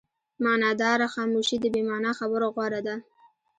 معناداره 0.45 1.07
خاموشي 1.15 1.57
د 1.61 1.65
بې 1.73 1.81
معنا 1.89 2.11
خبرو 2.19 2.47
غوره 2.55 2.81
ده. 2.87 2.95